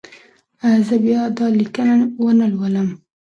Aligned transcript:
زه 0.85 0.93
به 0.97 1.03
بیا 1.03 1.23
دا 1.37 1.47
لیکنه 1.57 1.97
ونه 2.23 2.45
لولم. 2.53 2.89